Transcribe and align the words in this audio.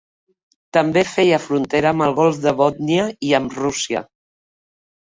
També 0.77 1.03
feia 1.09 1.39
frontera 1.43 1.91
amb 1.91 2.07
el 2.07 2.17
golf 2.21 2.43
de 2.47 2.55
Bòtnia 2.63 3.07
i 3.31 3.39
amb 3.43 3.59
Rússia. 3.63 4.07